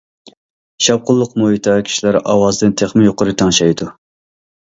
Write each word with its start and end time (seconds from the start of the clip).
شاۋقۇنلۇق 0.85 1.35
مۇھىتتا 1.41 1.75
كىشىلەر 1.89 2.17
ئاۋازنى 2.33 2.71
تېخىمۇ 2.81 3.05
يۇقىرى 3.09 3.35
تەڭشەيدۇ. 3.43 3.91